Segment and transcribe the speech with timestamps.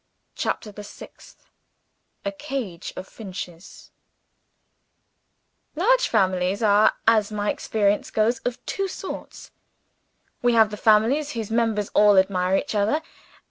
[0.33, 1.45] CHAPTER THE SIXTH
[2.25, 3.91] A Cage of Finches
[5.75, 9.51] LARGE families are as my experience goes of two sorts.
[10.41, 13.03] We have the families whose members all admire each other.